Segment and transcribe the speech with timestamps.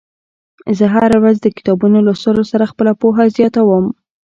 [0.77, 3.85] زه هره ورځ د کتابونو لوستلو سره خپله پوهه زياتوم.